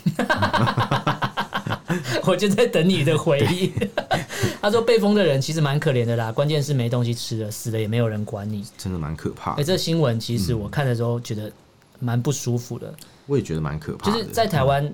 [2.26, 3.72] 我就在等你的回忆。
[4.62, 9.54] 他说被封的人其实蛮可怜的啦，关键是没东西吃了，死了也没有人管你，真的蛮可怕。
[9.54, 11.52] 哎，这新闻其实我看的时候觉得
[12.00, 12.94] 蛮不舒服的。
[13.28, 14.12] 我也觉得蛮可怕。
[14.12, 14.92] 就是在台湾，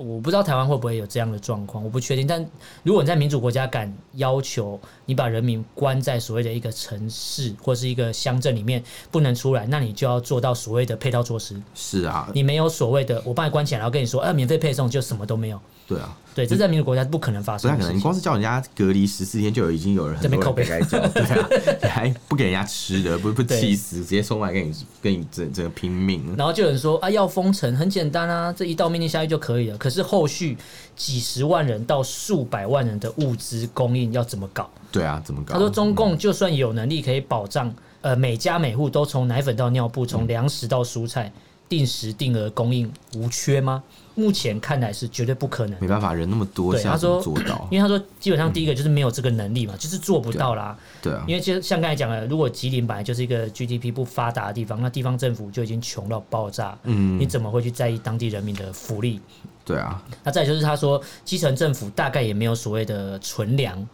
[0.00, 2.26] 我不知道台湾会不会有这样的状况，我不确定。
[2.26, 2.44] 但
[2.82, 11.60] 如果你在民主国家敢要求你把人民关在所谓的一个城市或是一个乡镇里面不能出来，那你就要做到所谓的配套措施。
[11.74, 15.60] 是啊，你没有所谓的我把你关起来，然后跟你说，啊，免费配送就什么都没有。
[15.88, 17.76] 对啊，对，这在民主国家是不可能发生的。
[17.76, 21.48] 不太可能，你光是叫人家隔离十四天，就有已经有人很多人被该叫，对啊，
[21.82, 26.24] 你还不给人家吃的，不不气死，直接送来跟你，跟你整整个拼命。
[26.36, 29.76] 然后就有人说啊，要封城很简单啊，这一道命令下去就可以了。
[29.78, 30.56] 可是后续
[30.94, 34.70] 几十万人到数百万人的物资供应要怎么搞？
[34.92, 35.54] 对啊，怎么搞？
[35.54, 41.32] 他说中共就算有能力可以保障，呃，每家每户都从奶粉到尿布，从粮食到蔬菜，
[41.68, 43.82] 定时定额供应无缺吗？
[44.16, 50.76] 目前看来是绝对不可能，没办法，人那么多，对，他说做到，因为他说基本上第一个就是没有这个能力嘛，就是做不到啦。
[51.00, 59.20] 对啊，因为就像刚才讲的，如果吉林本来就是一个 GDP 不发达的地方，那地方政府就已经穷到爆炸，嗯，你怎么会去在意当地人民的福利？
[59.64, 63.88] 对啊，那再就是他说基层政府大概也没有所谓的存粮，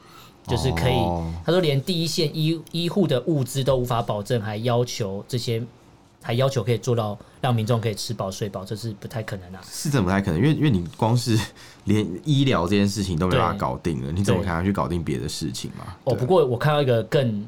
[0.47, 0.95] 就是可以，
[1.45, 5.63] 他说连第一线医医护的物资都无法保证，还要求这些。
[6.23, 9.61] 还要求可以做到让民众可以吃饱睡饱，这是不太可能啊！
[9.71, 11.39] 是真不太可能，因为因为你光是
[11.85, 15.95] 连医疗这件事情都没办法搞定了，你怎么可能去搞定别的事情嘛？
[16.03, 17.47] 哦，不过我看到一个更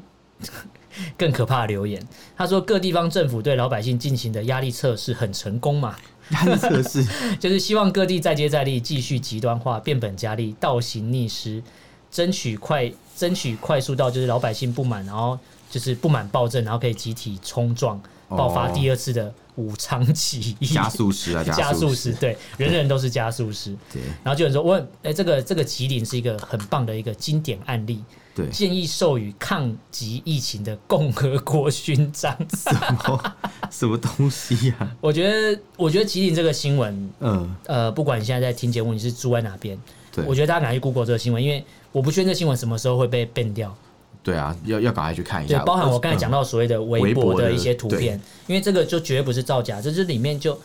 [1.17, 2.01] 更可怕的留言，
[2.37, 5.97] 他说各地方政府对老百姓进行的压力测试很成功嘛？
[6.29, 7.05] 压力测试
[7.37, 11.61] 就是希望各地再接再厉，继续极端化，变本加厉，倒行逆施，
[12.11, 15.37] 争取快争取快速到就是老百姓不满，然后
[15.69, 20.65] 就是不满暴政，然后可以集体冲撞，爆发第二次的武昌起义。
[20.65, 23.75] 加速师啊， 加速师，对，人人都是加速师。
[23.91, 28.03] 对，然后就有人说，问，哎，这个这个吉林是一个很棒的一个经典案例。
[28.35, 32.33] 对，建议授予抗击疫情的共和国勋章。
[32.55, 33.35] 什么
[33.69, 34.95] 什么东西呀、啊？
[35.01, 39.77] 我觉得，我觉得吉林这个新闻，嗯，呃，不管你现在在听节目，你是住在哪边，
[40.11, 43.75] 对，我觉得大家赶快去 Google 这个新闻，因为我不确定这新闻什么时候会被 ban 掉。
[44.21, 45.57] 对啊，要要赶快去看一下。
[45.59, 50.59] 对，包含我刚才讲到所谓的微博的一些图片，因为这个就绝对不是造假，这是里面就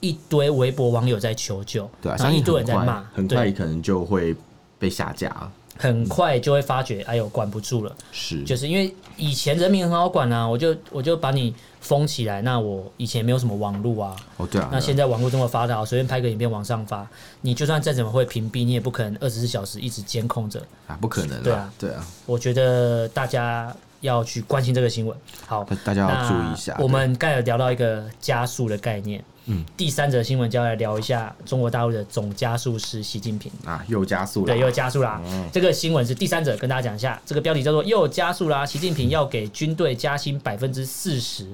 [0.00, 4.34] 一堆微博网友在求救，对啊，然后一堆人在骂，很快可能就会
[4.78, 5.52] 被下架了。
[5.78, 7.94] 很快就会发觉，哎呦，管不住了。
[8.12, 12.42] 是，就是因为以前人民很好管啊，我就我就把你封起来。
[12.42, 14.16] 那我以前没有什么网络啊。
[14.36, 14.68] 哦，对啊。
[14.72, 17.06] 那现在网络这么发达，随便拍个影片往上发，
[17.40, 21.42] 你就算再怎么会屏蔽，你也不可能二十四小时一直监控着啊，不可能。
[21.42, 22.04] 对啊，对啊。
[22.24, 25.16] 我觉得大家要去关心这个新闻。
[25.46, 26.76] 好，大家要注意一下。
[26.78, 29.22] 我们刚才有聊到一个加速的概念。
[29.46, 35.20] 嗯，第三则新闻就要来聊一下中国大陆的总加速师习近平啊，又加速了，对，又加速啦。
[35.24, 41.46] 嗯、这个新闻是第三者，跟大家讲一下，这个标题叫做“又加速啦”，习近平要给军队加薪百分之四十，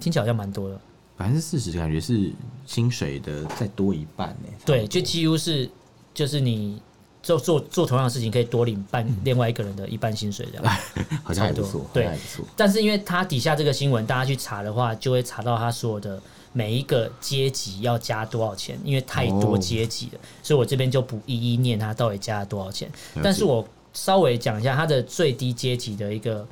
[0.00, 0.80] 听起来好像蛮多的。
[1.16, 2.32] 百分之四十，感觉是
[2.66, 4.48] 薪水的再多一半呢。
[4.64, 5.70] 对，就几乎是，
[6.12, 6.80] 就是你
[7.22, 10.76] 做做做同样的事情，可以多领半另外一个人的一半薪水这样。
[11.22, 12.10] 好像还不错，对，
[12.56, 16.20] 但是因为他底下这个新闻，大家去查的话，就会查到他所有的。
[16.52, 18.76] 每一个阶级要加多少钱？
[18.82, 22.90] 因为太多阶级了，所以我这边就不一一念他到底加了多少钱。
[23.22, 26.44] 但是我稍微讲一下他的最低阶级的一个，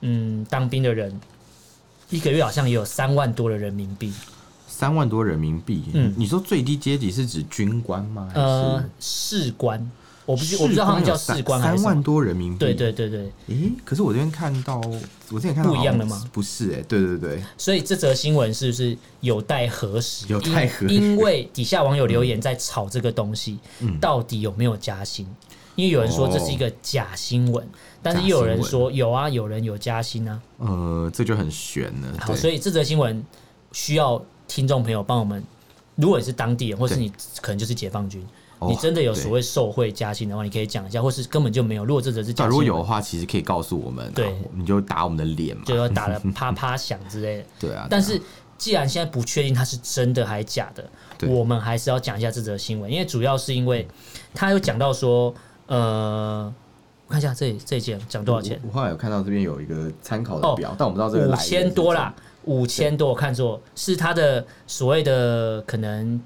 [0.00, 1.20] 嗯，当兵的人
[2.08, 4.10] 一个月好像也有三万多的人民币。
[4.66, 5.84] 三万多人民币？
[5.92, 8.32] 嗯，你说最低阶级是指军官吗？
[8.34, 9.78] 呃，士官。
[10.24, 12.58] 我不知我不知道他们叫士官还是三万多人民币？
[12.58, 13.32] 对对对对。
[13.48, 14.76] 诶，可是我这边看到，
[15.30, 16.24] 我这边看到不一样的吗？
[16.32, 17.42] 不是诶，对对对。
[17.58, 20.26] 所以这则新闻是不是有待核实？
[20.28, 20.94] 有待核实。
[20.94, 23.58] 因为底下网友留言在炒这个东西，
[24.00, 25.26] 到底有没有加薪？
[25.74, 27.66] 因为有人说这是一个假新闻，
[28.02, 30.40] 但是又有人说有啊，有人有加薪啊。
[30.58, 32.14] 呃，这就很悬了。
[32.20, 33.24] 好，所以这则新闻
[33.72, 35.42] 需要听众朋友帮我们，
[35.96, 38.22] 如果你是当地人，或是你可能就是解放军。
[38.68, 41.84] 你真的有所谓受贿加薪的话，你可以讲一下，或是根本就没有。
[41.84, 47.44] 如果这只是假，如果有的话，其实可以告诉我们，对，你就打我们的脸嘛，就要打的啪啪响之类的。
[47.60, 47.86] 对啊。
[47.90, 48.20] 但是
[48.58, 53.86] 既然现在不确定它是真的还是假的，我们还是要讲一下这则新闻，因为主要是因为
[54.34, 55.34] 他有讲到说，
[55.66, 56.52] 呃，
[57.06, 58.60] 我看一下这这件讲多少钱。
[58.66, 66.20] 我后来有看到这边有一个参考的表，但我不知道这个五千多啦，五千多，我看错是他的所谓的可能。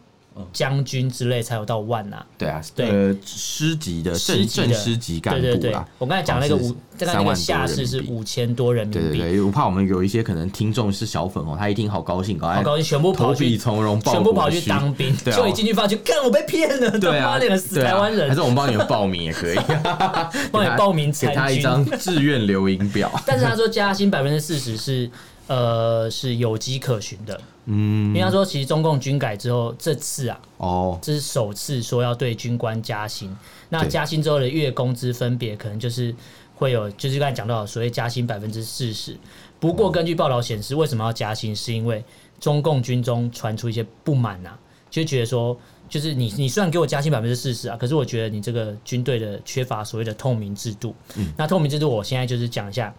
[0.52, 5.52] 将军之类才有到万呐，对啊，对，师级的正正师级干部啦。
[5.52, 9.18] 对对对，我刚才讲那个五，刚才那个下士是五千多人民币。
[9.18, 19.58] 对对，我怕我们有一些可能听众是小粉哦，他一听好高兴，好高兴，全部跑去从容，全部跑去当兵，就一进去发觉，看我被骗了，对啊，那个死台湾人，还是我们帮你们报名也可以，
[20.52, 23.10] 帮你报名给他一张志愿留营表。
[23.24, 25.10] 但是他说加薪百分之四十是。
[25.48, 33.32] 呃，是有迹可循的，嗯，因为他说，其实中共军改之后，这次啊，哦，这是首次说要对军官加薪。
[33.68, 36.12] 那加薪之后的月工资分别可能就是
[36.56, 39.16] 会有，就是刚才讲到所谓加薪百分之四十。
[39.60, 41.54] 不过根据报道显示，为什么要加薪？
[41.54, 42.02] 是因为
[42.40, 44.58] 中共军中传出一些不满啊，
[44.90, 45.56] 就觉得说，
[45.88, 50.92] 就是你你虽然给我加薪百分之四十啊，可是我觉得你这个军队的缺乏所谓的透明制度。
[51.14, 52.92] 嗯，那透明制度，我现在就是讲一下。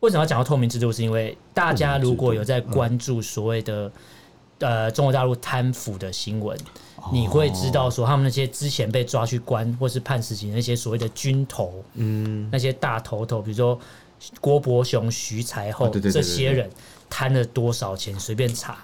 [0.00, 0.92] 为什么要讲到透明制度？
[0.92, 3.90] 是因为大家如果有在关注所谓的
[4.60, 6.56] 呃中国大陆贪腐的新闻，
[7.12, 13.78] 你会知道说他们那些之前被抓去关或是判死刑那些所谓的军头，嗯，那些大头头，比如说
[14.40, 16.70] 郭伯雄、徐才厚这些人
[17.10, 18.78] 贪了多少钱，随便查。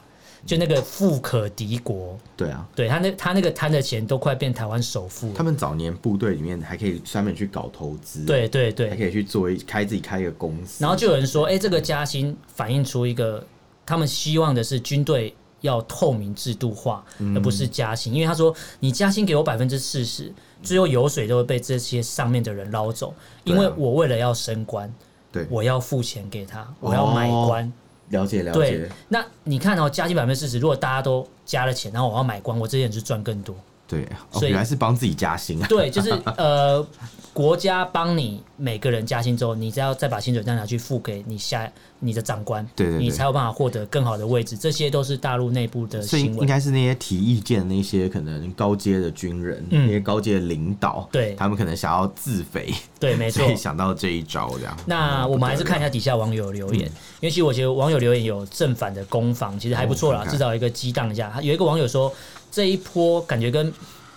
[0.46, 5.32] 就那个富可敌国，对啊，对他那他那个贪的钱都快变台湾首富。
[5.32, 10.84] 他们早年部队里面还可以专门去搞投资，对对对，还可以去做一开自己开一个公司。
[10.84, 13.42] 然后就有人说，哎、欸，这个加薪反映出一个
[13.86, 17.02] 他们希望的是军队要透明制度化，
[17.34, 18.12] 而不是加薪。
[18.12, 20.30] 嗯、因为他说，你加薪给我百分之四十，
[20.62, 24.92] 最后油水都会被这些上面的人捞走，因为我为了要升官，
[25.32, 27.64] 对，我要付钱给他，我要买官。
[27.66, 27.72] 哦
[28.14, 28.58] 了解了解。
[28.58, 33.54] 对，那你看哦，加进百分之四十，如果大家都加了钱，然后我要买光，我这些人就赚更多。
[33.86, 35.66] 对，所以原来是帮自己加薪啊。
[35.68, 36.86] 对，就是呃。
[37.34, 41.68] 国家帮你每个人加薪之后，你只要再把薪水再拿去付给你下
[41.98, 44.56] 你的长官，对对对，你才有办法获得更好的位置。
[44.56, 54.76] 这些都是大陆内部的新闻，应该是那些提意见的那些可能高阶的军人，嗯、那些高阶的领导，对，他们可能想要自肥，对，没错，想到这一招这样。
[54.86, 61.36] 那我们还是看一下底下网友留言，嗯、因为其实我觉得网友留言有正反的攻防，其实还不错啦，哦、至少一个激荡一下。
[61.42, 62.14] 有一个网友说，
[62.54, 63.72] 这一波感觉跟。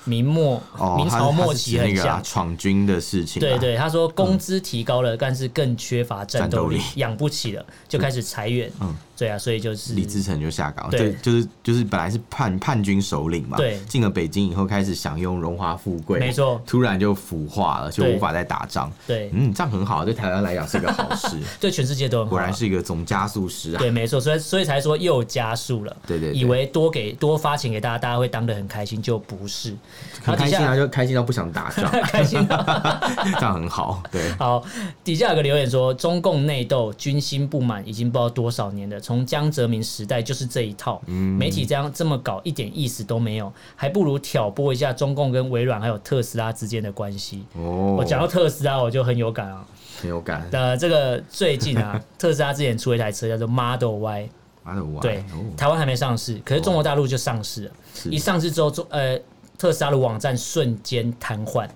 [0.09, 0.63] 明末、
[0.95, 3.41] 明朝末期很像闯军的事情。
[3.41, 8.71] 对对，他说工资提高了，但是更缺乏战斗力，养不起了，就开始裁员。
[8.79, 10.89] 嗯，对啊，所以就是李自成就下岗。
[10.89, 18.91] 对，就是就是本来是叛叛军首领嘛，对，进了北京以后开始享用荣华富贵，没错，突然就腐化了，就无法再打仗。
[19.07, 22.29] 对，嗯，这样很好，对台湾来讲是个好事， 对全世界都很好。
[22.29, 23.79] 果然是一个总加速师啊。
[23.79, 25.97] 对，没错，所以所以才说又加速了。
[26.05, 29.75] 对对，以为多给多发钱给大家，大家会当的很开心，就不是。
[30.23, 30.75] 很开心啊。
[30.75, 32.57] 就开心到不想打仗， 开心到
[33.23, 34.03] 这样很好。
[34.11, 34.63] 对，好，
[35.03, 41.01] 底下有个留言说，中共内斗、军心不满已经不知道多少年了，从江泽民时代就是这一套。
[41.05, 47.45] 嗯，媒体这样这么搞，一点意思都没有，还不如挑拨一下中共跟微软还有特斯拉之间的关系。
[47.53, 49.65] 哦，我讲到特斯拉，我就很有感啊，
[50.01, 50.45] 很有感。
[50.51, 55.23] 呃，这个最近啊， 特斯拉之前出了一台车叫做 Model Y，Model Y，对，
[55.55, 57.71] 台湾还没上市，可是中国大陆就上市了。
[58.11, 59.17] 一上市之后，中呃。
[59.59, 61.67] 特斯拉的网站瞬间瘫痪，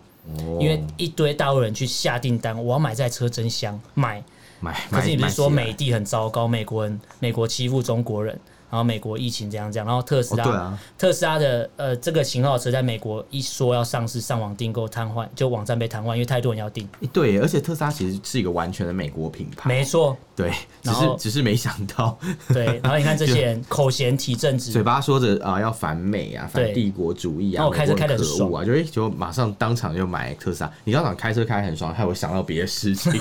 [0.59, 4.23] 因为一堆大陆人去下订单，我要买这台车真香，买
[4.61, 4.79] 买。
[4.89, 8.39] 可是你不是说美帝很糟糕，美国人美国欺负中国人？
[8.69, 16.87] 然后美国疫情这样这样，然后特斯拉，哦啊、特斯拉的呃这个型号车在美国一说要上市，上网订购瘫痪，就网站被瘫痪，因为太多人要订。
[17.11, 20.17] 对，而且特斯拉其实是一个完全的美国品牌，没错。
[20.41, 22.17] 对，只是只是没想到。
[22.53, 30.71] 对，然后你看这些人 口嫌体正直，嘴巴说着啊要反美啊，反帝国主义啊，我开车开的很爽啊，就哎就马上当场就买特斯拉。
[30.83, 33.11] 你当场开车开很爽，害我想到别的事情。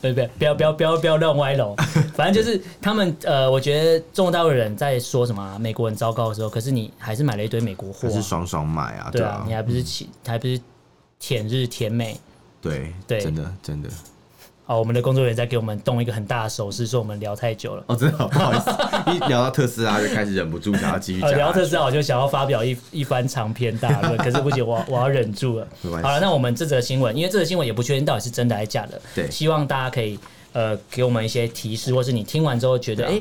[0.00, 1.74] 对 不不要不要不要不要乱歪楼，
[2.14, 5.02] 反正就是他们呃，我觉得中国大陆人在。
[5.02, 10.58] 说什么、啊、美国人糟糕的时候，可是你还是买了一堆美国货、啊，是爽爽买啊，对啊，你还不是舔，还不是
[11.18, 12.16] 舔日舔美，
[12.60, 13.88] 对对，真的真的。
[14.64, 17.82] 好，我们的工作人员在给我们动一个很大的手势，说我们聊太久了。
[17.88, 18.70] 哦，真的好不好意思，
[19.10, 21.32] 一聊到特斯拉就开始忍不住想要继续讲。
[21.32, 25.66] 聊特斯拉，我就想要发表一一番长篇大论，可是不行，我我要忍住了。
[26.02, 30.18] 好了，那我们这则新闻，因为这则新闻也不确定到底是真的还是假的，对，希望大家可以
[30.52, 33.20] 呃给我们一些提示，或是你听完之后觉得哎。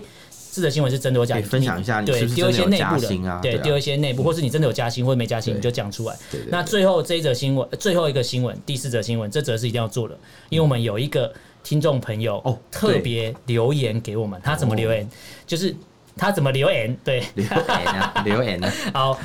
[0.52, 6.16] 这则新闻是真的，我讲分享一下，对，丢一些内部的，对，丢一些内部，或是你真的有加薪或者没加薪，你就讲出来。
[6.50, 10.18] 那最后这一则新闻，最后一个新闻，第四则新闻，这则是一定要做的，
[10.50, 11.34] 因为我们有一个
[11.64, 15.10] 听众朋友哦，特别留言给我们，他怎么留言？
[15.48, 15.74] 就是
[16.18, 16.94] 他怎么留言？
[17.04, 18.74] 对，留言啊， 留言啊。
[18.94, 19.20] 好，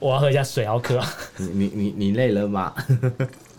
[0.00, 1.00] 我要喝一下水，好渴。
[1.36, 2.74] 你你你你累了吗？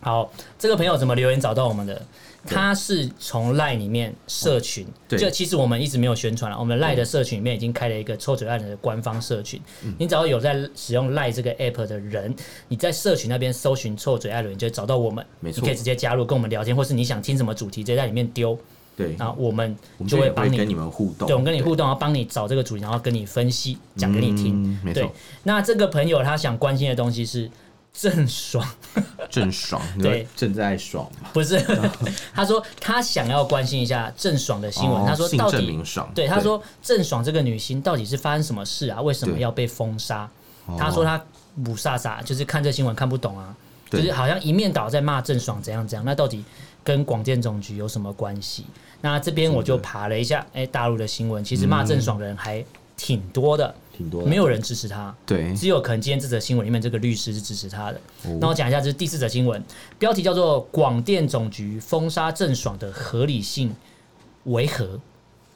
[0.00, 2.00] 好，这个朋友怎么留言找到我们的？
[2.46, 6.58] 他是从赖里面社群，就其实我们一直没有宣传了。
[6.58, 9.60] 我们赖的社群里面已经开了一个臭嘴艾伦的官方社群。
[9.98, 12.34] 你只要有在使用赖这个 app 的人，
[12.68, 15.22] 你在社群那边搜寻臭嘴艾伦，就会找到我们。
[15.40, 18.56] 没错，你可以直接加入跟我们聊天，或是你想听什么主题，直接在里面丢。
[18.96, 21.28] 对，然后我们就会帮你跟你们互动。
[21.28, 24.80] 对，我们跟你互动，然后帮你找这个主题，然后跟你分析，讲给你听。
[24.94, 25.06] 对，
[25.42, 27.50] 那这个朋友他想关心的东西是。
[27.92, 28.64] 郑爽，
[29.28, 31.60] 郑爽， 对，正在爽不是，
[32.32, 35.04] 他说他想要关心一下郑爽的新闻。
[35.04, 35.66] 他说到底，
[36.14, 39.02] 对，他说郑爽这个女星到底是发生什么事啊？
[39.02, 40.28] 为什么要被封杀？
[40.78, 41.20] 他说他
[41.64, 43.54] 不傻傻，就是看这新闻看不懂啊，
[43.90, 46.04] 就是好像一面倒在骂郑爽怎样怎样。
[46.04, 46.44] 那到底
[46.84, 48.64] 跟广电总局有什么关系？
[49.00, 52.64] 那这边我就爬了一下，哎，大陆的新闻其实骂郑爽的人还
[52.96, 53.74] 挺多的。
[53.98, 58.00] 挺多，没有人支持他，对，只有可能今天这则新闻里面这个律师是支持他的。
[58.40, 59.60] 那我讲一下，这是第四则新闻，
[59.98, 63.74] 标题叫做“广电总局封杀郑爽的合理性
[64.44, 65.00] 为何”。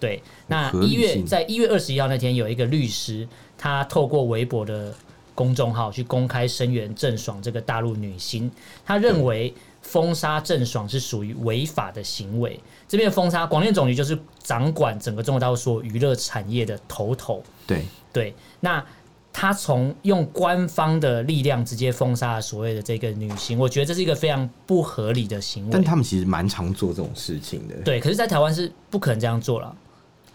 [0.00, 4.92] 对，那一月在一月二十一号那天，有一个律师，他透过微博的
[5.36, 8.50] 公众号去公开声援郑爽这个大陆女星，
[8.84, 12.58] 他认为封杀郑爽是属于违法的行为。
[12.88, 17.42] 这边封杀广电总局就是掌管整个中国大陆所有娱乐产业的头头。
[17.66, 17.84] 对。
[18.12, 18.84] 对，那
[19.32, 25.70] 他从用官方的力量直接封杀了所谓的这个女星，我觉得这是一个非常不合理的行为。
[25.72, 27.74] 但他们其实蛮常做这种事情的。
[27.76, 29.74] 对，可是，在台湾是不可能这样做了。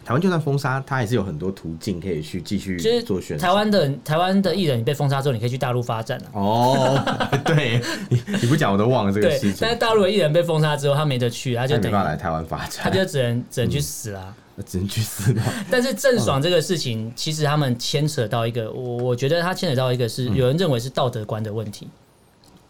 [0.08, 3.40] 台湾就算封杀，他还是有很多途径可以去继续做宣传。
[3.40, 6.32] 台湾的台湾的艺人，你被封杀之后，你可以去大陆发展啊。
[6.32, 9.58] 哦， 对，你你不讲我都忘了这个事情。
[9.60, 14.34] 但是大陆的艺人被封杀之后，他没得去，他就没办法来台湾发展，他就只能只能去死啦。
[14.58, 15.44] 嗯只能去死吧。
[15.70, 21.88] 但是郑爽这个事情，其实他们牵扯到一个，我我觉得他牵扯到一个是有人认为是道德观的问题，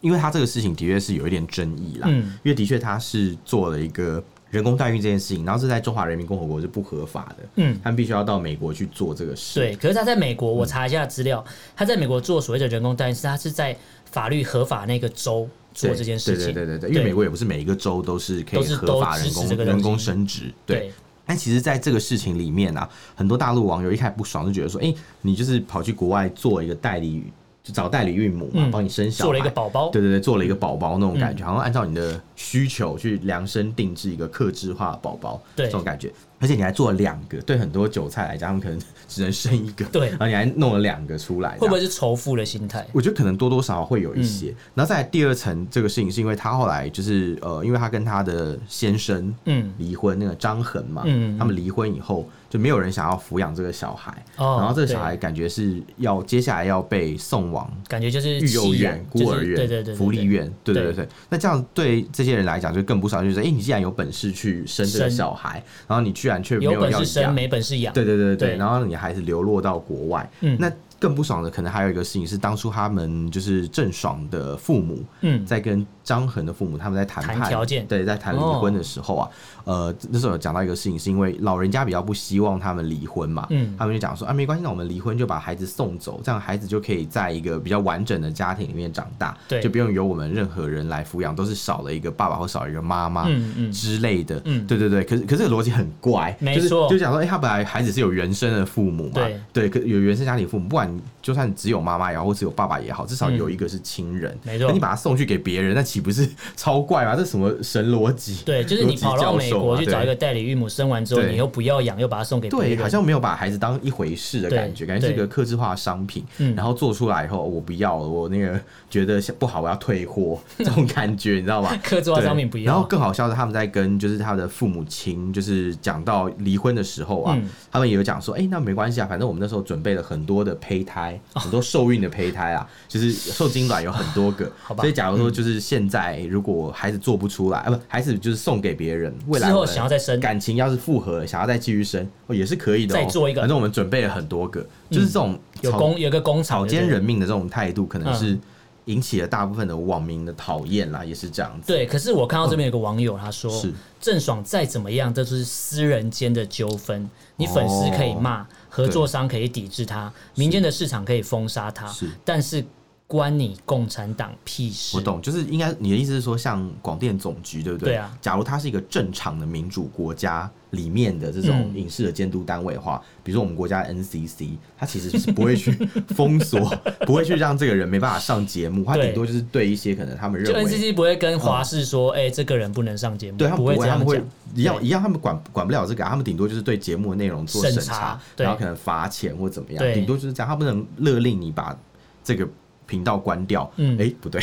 [0.01, 2.07] 因为他这个事情的确是有一点争议啦。
[2.09, 7.45] 嗯，因为的确他是做了一个人工代孕这件事情，然后是在中华人民共和国是不合法的。
[7.55, 9.59] 嗯，他们必须要到美国去做这个事。
[9.59, 11.43] 对，可是他在美国，我查一下资料，
[11.75, 13.75] 他在美国做所谓的人工代孕，是他是在
[14.05, 16.53] 法律合法那个州做这件事情。
[16.53, 20.53] 对对对对，因为美国也不是每一个州都是可以合法人工人工生殖。
[20.65, 20.91] 对。
[21.29, 27.21] 但其实，在这个事情里面啊，很多大陆网友一开始不爽，就觉得说：“哎、欸，你就是跑去国外做一个代理，
[27.67, 35.65] 就找代理孕母嘛，帮、嗯、你生小孩，做了一个宝宝，对对对，做了一个宝宝那种感觉，嗯、好像按照你的需求去量身定制一个克制化宝宝，对。
[35.65, 36.09] 这种感觉。
[36.39, 42.85] 而且你还做了两个，对很多韭菜来讲，他们可能只能生一个，对，然后你还弄了两个出来，会不会是仇富的心态？
[42.91, 44.49] 我觉得可能多多少少会有一些。
[44.49, 52.27] 嗯、然后再来第二层这个事情，是因为他后来就是呃，因为他跟他的先生嗯离婚，那个张恒嘛，嗯，他们离婚以后。
[52.49, 61.05] 就没有人想要抚养这个小孩，然后这个小孩感觉是要接下来要被送往，感觉就是育幼院、孤儿院、对对对福利院，对对对。
[61.27, 70.69] 那这样对这些人来讲就更不少，就是哎，你既然有本事去生这个小孩，然后你居然却没有要养，没本事养，对对对对，然后你还是流落到国外，那。
[70.99, 79.29] 更不爽的可能还有一个事情是，当初他们就是郑爽的父母，嗯，在跟张恒的父母他们在谈判条件，对，在谈离婚的时候啊，
[79.65, 93.71] 呃，那时候有讲到一个事情，是因为老人家比较不希望他们离婚嘛，嗯，他们就讲说啊，没关系，那我们离婚就把孩子送走，这样孩子就可以在一个比较完整的家庭里面长大，对，就不用由我们任何人来抚养，都是少了一个爸爸或少了一个妈妈，嗯嗯。
[93.73, 99.41] 之类的，嗯，对对对，可是可是这个逻辑很怪，没错，就讲说，哎，他本来孩子是有原生的父母嘛，对。
[99.51, 100.87] 对，可有原生家庭父母，不管。
[101.27, 104.31] 就算只有妈妈也好，或只有爸爸也好，至少有一个是亲人。
[104.31, 106.25] 嗯、没错，你把他送去给别人，那岂不是
[106.55, 107.17] 超怪吗？
[107.17, 108.43] 这什么神逻辑？
[108.45, 116.23] 对，就是你跑到美国去找一个代理孕母，生完之后你又不要养，又把他送给别人，对，好像没有把孩子当一回事的感觉，感觉是一个客制化的商品。
[116.55, 118.57] 然后做出来以后，我不要了，我那个
[118.89, 121.77] 觉得不好，我要退货，这种感觉你知道吗？
[121.83, 122.71] 客制化商品不要。
[122.71, 131.16] 然后更好笑的，他们在跟就是他的父母亲，就是讲到离婚的时候啊，嗯、他们也有讲说，哎、欸，那没关系啊，反正我们那时候准备了很多的胚胎。
[131.33, 142.93] 很多受孕的胚胎啊，就是受精卵有很多个， 所以假如说就是现在如果孩子做不出来，啊不，孩子就是送给别人，未来之后想要再生，感情要是复合了，想要再继续生，哦也是可以的。
[142.93, 148.37] 再做一个，反正我们准备了很多个，就是这种有工有个工草菅人命的这种态度，可能是
[148.85, 151.67] 引起了大部分的网民的讨厌啦，也是这样子。
[151.67, 158.47] 对，可是我看到这边有个网友他说，是郑爽再怎么样，这就是私人间的纠纷，你粉丝可以骂。
[158.77, 161.91] 合作商可以抵制它，民间的市场可以封杀它，
[162.23, 162.63] 但是
[163.07, 164.97] 关你共产党屁事。
[164.97, 167.93] 我懂，就是应该你的意思是说，像广电总局，对不对？
[167.93, 168.15] 对啊。
[168.21, 175.71] 假如它是一个正常的民主国家里面的这种影视的监督单位的话，比如说我们国家 NCC，它其实是不会去
[176.13, 176.59] 封锁，
[177.05, 184.21] 不会去让这个人没办法上节目，它顶多就是对一些可能他们认为 NCC 不会跟华视说，哎，这个人不能上节目，对他们不会，他们会
[184.53, 191.73] 一样一样，他们管管不了这个，他们顶多就是对节目的内容做审查，然后可能罚钱或怎么样，顶多就是这样，他不能勒令你把
[192.21, 192.45] 这个。
[192.87, 194.41] 频道关掉，嗯，哎，不对，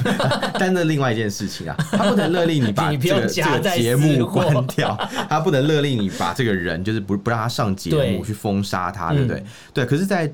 [0.58, 4.96] 但那另外一件事情啊， 他不能勒令你把这个这个节目关掉，
[5.28, 9.44] 他不能勒令你把这个人就是不不让他上节目去封杀他，对不对？
[9.74, 10.32] 对，可是，在。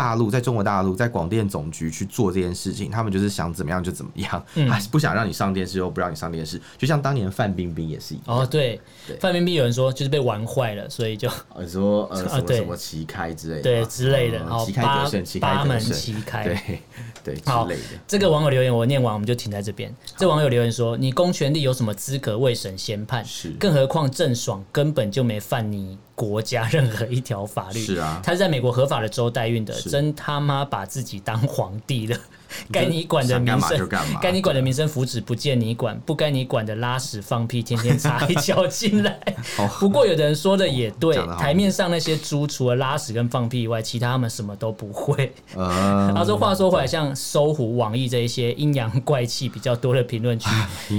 [0.00, 6.58] 大陆在中国大陆，在广电总局去做这件事情，他们就是想怎么样就怎么样，嗯、 还是不想让你上电视，又不让你上电视。
[6.78, 8.38] 就像当年范冰冰也是一样。
[8.38, 11.28] 哦，对，对范冰冰有人说就是被玩坏了，所以就
[11.58, 16.80] 你说呃什么什么旗开之类的，对之类的，然后旗开得胜，旗开得胜，八门旗开，对
[17.22, 18.00] 对之类的。
[18.08, 19.94] 这个网友留言我念完，我们就停在这边。
[20.16, 23.22] 这网友留言说：“你公权力有什么资格为审先判？
[23.22, 27.80] 是，更何况郑爽根本就没犯你。”国家任何一条法律。
[27.80, 32.18] 是啊，他是在美国合法的州代孕的，真他妈把自己当皇帝了。
[32.72, 33.88] 该你管的民生，
[34.20, 39.18] 该你管的民生福祉不见你管，不该你管的拉屎放屁天天插一脚进来。
[39.80, 45.32] 不过有的人说的也对，台面上那些猪除了拉屎跟放屁以外，其他他们什么都不会。
[45.54, 50.48] 他 说话说回来，像搜狐、网易这一些阴阳怪气比较多的评论区，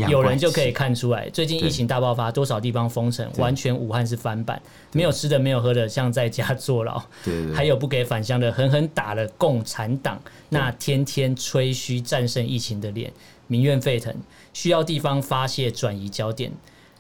[0.08, 4.62] 有人就可以看出来，最近疫情大爆发，多少地方封城，完全武汉是翻版。
[4.94, 7.02] 没有吃的，没有喝的，像在家坐牢。
[7.24, 13.12] 对对对，还有不给返乡的，狠狠打了共产党那天天吹嘘战胜疫情的脸，
[13.48, 14.16] 民怨沸腾，
[14.54, 16.52] 需要地方发泄转移焦点。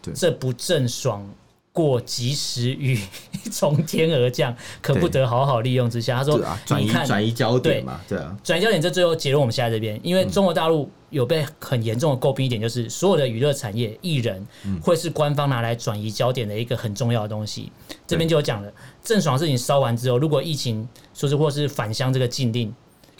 [0.02, 1.30] 对这不郑爽
[1.72, 3.00] 过及时雨
[3.52, 6.18] 从天而降，可不得好好利用之下。
[6.18, 14.46] 他说：“转移转移焦点嘛，对啊，转移焦点。”这最后结论我们现在这边，因为中国大陆有被很严重的诟病一点，就是所有的娱乐产业艺人
[14.82, 17.72] 会是官方拿来转移焦点的一个很重要的东西。
[18.08, 18.74] 这边就有讲了，
[19.04, 22.74] 郑爽事情烧完之后，如果疫情说是或是返乡这个禁令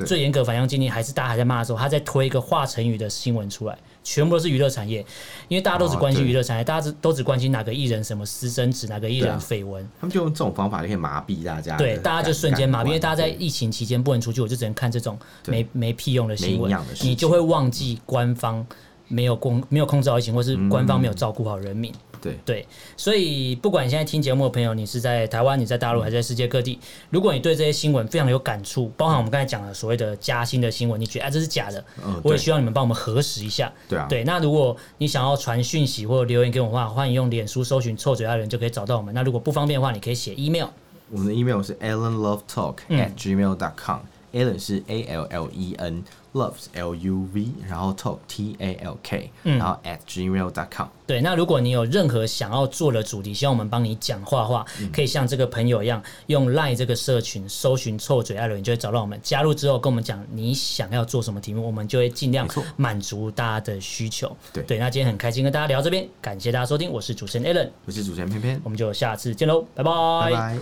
[0.06, 3.78] 最严格反向禁令，还是大家还在骂的时候，他在推一个华晨宇的新闻出来。
[4.04, 5.06] 全部都是娱乐产业，
[5.48, 11.78] 因为大家都只关心娱乐产业，大家只都只关心哪个艺人什么私生子，哪个艺人绯闻，他们就用这种方法就可以麻痹大家。
[11.78, 18.66] 对，大家就瞬间麻痹，因为大家在疫情期间不能出去，我就只能看这种没没屁用的新闻，你就会忘记官方
[19.08, 21.94] 没有控没有控制好疫情，或是官方没有照顾好人民。
[22.22, 31.84] 对对，所以不管你现在听节目的朋友，你是在台湾，你在大陆，还是在世界各地，如果你对这些新闻非常有感触，包含我们刚才讲的所谓的加薪的新闻，你觉得哎、啊、这是假的，
[32.24, 33.74] 我也希望你们帮我们核实一下。
[33.90, 39.12] 对啊，对，那如果你想要传讯息或者留言给我的话，欢迎用脸书搜寻“臭嘴爱人”就可以找到我们。
[39.16, 40.68] 那如果不方便的话，你可以写 email，
[41.10, 46.04] 我们的 email 是 allenlovetalk at gmail dot com，allen 是 a l l e n。
[46.34, 50.88] Loves L U V，然后 Talk T A L K，然后 at gmail dot com。
[51.06, 59.20] 对，那如果你有任何想要做的主题，希望我们帮你讲话的话，可以像这个朋友一样，用 Line 这个社群搜寻“臭嘴艾伦”，你就会找到我们。
[59.22, 64.34] 加入之后，跟我们讲你想要做什么题目，我们就会尽量满足大家的需求。
[64.54, 69.92] 对对，那今天很开心跟大家聊到这边，感谢大家收听，我是主持人 Allen，我是主持人偏偏，我们就下次见喽，拜拜。
[70.30, 70.58] 拜拜。